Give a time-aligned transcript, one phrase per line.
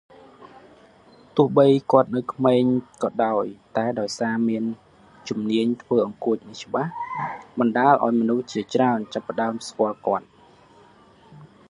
[1.35, 2.63] ទោះបីគាត់នៅក្មេង
[3.03, 3.45] ក៏ដោយ
[3.77, 4.63] តែដោយសារមាន
[5.29, 6.91] ជំនាញធ្វើអង្កួចនេះច្បាស់
[7.59, 10.27] បណ្តាលឱ្យមនុស្សជាច្រើនចាប់ផ្តើមស្គាល់គាត់។